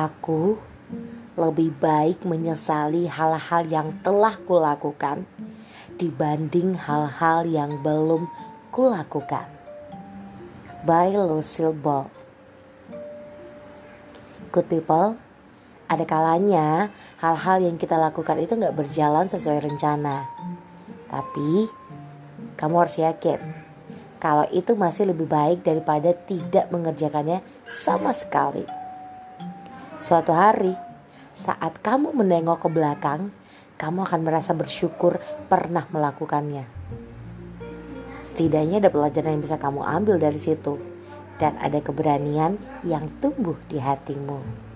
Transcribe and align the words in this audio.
Aku 0.00 0.56
lebih 1.36 1.76
baik 1.76 2.24
menyesali 2.24 3.04
hal-hal 3.04 3.68
yang 3.68 3.92
telah 4.00 4.32
kulakukan 4.48 5.28
dibanding 6.00 6.72
hal-hal 6.72 7.44
yang 7.44 7.84
belum 7.84 8.24
kulakukan. 8.72 9.44
By 10.88 11.12
Lucille 11.12 11.76
Ball. 11.76 12.08
Good 14.48 14.72
people, 14.72 15.20
ada 15.84 16.04
kalanya 16.08 16.88
hal-hal 17.20 17.60
yang 17.60 17.76
kita 17.76 18.00
lakukan 18.00 18.40
itu 18.40 18.56
nggak 18.56 18.72
berjalan 18.72 19.28
sesuai 19.28 19.68
rencana. 19.68 20.24
Tapi 21.12 21.68
kamu 22.56 22.74
harus 22.80 22.96
yakin 22.96 23.68
kalau 24.16 24.48
itu 24.48 24.72
masih 24.72 25.12
lebih 25.12 25.28
baik 25.28 25.60
daripada 25.60 26.16
tidak 26.16 26.72
mengerjakannya 26.72 27.44
sama 27.68 28.16
sekali. 28.16 28.79
Suatu 30.00 30.32
hari, 30.32 30.72
saat 31.36 31.76
kamu 31.84 32.16
menengok 32.16 32.64
ke 32.64 32.68
belakang, 32.72 33.28
kamu 33.76 34.08
akan 34.08 34.20
merasa 34.24 34.56
bersyukur 34.56 35.20
pernah 35.52 35.84
melakukannya. 35.92 36.64
Setidaknya 38.24 38.80
ada 38.80 38.88
pelajaran 38.88 39.36
yang 39.36 39.44
bisa 39.44 39.60
kamu 39.60 39.84
ambil 39.84 40.16
dari 40.16 40.40
situ, 40.40 40.80
dan 41.36 41.52
ada 41.60 41.84
keberanian 41.84 42.56
yang 42.80 43.12
tumbuh 43.20 43.60
di 43.68 43.76
hatimu. 43.76 44.69